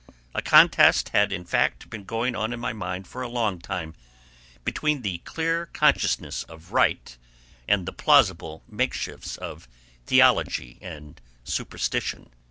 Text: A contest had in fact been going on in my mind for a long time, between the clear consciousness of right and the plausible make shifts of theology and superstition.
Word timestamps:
A 0.33 0.41
contest 0.41 1.09
had 1.09 1.31
in 1.31 1.45
fact 1.45 1.87
been 1.91 2.05
going 2.05 2.35
on 2.35 2.53
in 2.53 2.59
my 2.59 2.73
mind 2.73 3.07
for 3.07 3.21
a 3.21 3.27
long 3.29 3.59
time, 3.59 3.93
between 4.65 5.03
the 5.03 5.19
clear 5.19 5.67
consciousness 5.73 6.41
of 6.41 6.71
right 6.73 7.15
and 7.67 7.85
the 7.85 7.93
plausible 7.93 8.63
make 8.67 8.95
shifts 8.95 9.37
of 9.37 9.67
theology 10.07 10.79
and 10.81 11.21
superstition. 11.43 12.31